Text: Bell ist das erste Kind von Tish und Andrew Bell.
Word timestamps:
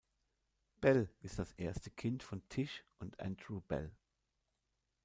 Bell 0.77 1.13
ist 1.21 1.37
das 1.37 1.51
erste 1.51 1.91
Kind 1.91 2.23
von 2.23 2.41
Tish 2.49 2.83
und 2.97 3.19
Andrew 3.19 3.59
Bell. 3.61 3.91